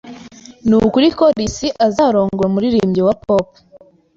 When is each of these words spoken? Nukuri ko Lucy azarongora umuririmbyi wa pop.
Nukuri 0.67 1.07
ko 1.17 1.23
Lucy 1.37 1.67
azarongora 1.87 2.47
umuririmbyi 2.49 3.01
wa 3.07 3.15
pop. 3.25 3.47